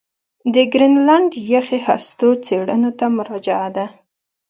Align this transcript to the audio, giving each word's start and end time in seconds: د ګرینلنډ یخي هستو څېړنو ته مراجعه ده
د 0.53 0.55
ګرینلنډ 0.73 1.31
یخي 1.53 1.79
هستو 1.87 2.27
څېړنو 2.45 2.91
ته 2.99 3.05
مراجعه 3.17 3.69
ده 3.75 3.85